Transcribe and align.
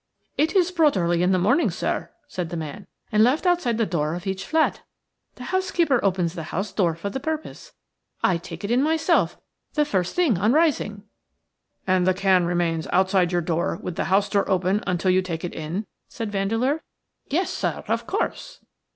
"It 0.35 0.55
is 0.55 0.71
brought 0.71 0.97
early 0.97 1.21
in 1.21 1.31
the 1.31 1.37
morning, 1.37 1.69
sir," 1.69 2.09
said 2.27 2.49
the 2.49 2.57
man, 2.57 2.87
"and 3.11 3.23
left 3.23 3.45
outside 3.45 3.77
the 3.77 3.85
door 3.85 4.15
of 4.15 4.25
each 4.25 4.47
flat. 4.47 4.81
The 5.35 5.43
housekeeper 5.53 6.03
opens 6.03 6.33
the 6.33 6.45
house 6.49 6.71
door 6.73 6.95
for 6.95 7.11
the 7.11 7.19
purpose. 7.19 7.73
I 8.23 8.37
take 8.37 8.63
it 8.63 8.71
in 8.71 8.81
myself 8.81 9.37
the 9.75 9.85
first 9.85 10.15
thing 10.15 10.39
on 10.39 10.53
rising." 10.53 11.03
"And 11.85 12.07
the 12.07 12.15
can 12.15 12.45
remains 12.45 12.87
outside 12.91 13.31
your 13.31 13.41
door 13.41 13.77
with 13.79 13.95
the 13.95 14.05
house 14.05 14.27
door 14.27 14.49
open 14.49 14.83
until 14.87 15.11
you 15.11 15.21
take 15.21 15.43
it 15.43 15.53
in?" 15.53 15.85
said 16.07 16.31
Vandeleur. 16.31 16.81
"Yes, 17.29 17.53
sir, 17.53 17.83
of 17.87 18.07
course." 18.07 18.61